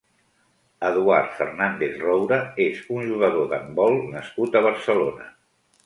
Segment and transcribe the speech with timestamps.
[0.87, 5.35] Eduard Fernández Roura és un jugador d'handbol nascut a Barcelona.